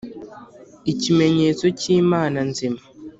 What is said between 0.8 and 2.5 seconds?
ikimenyetso cy Imana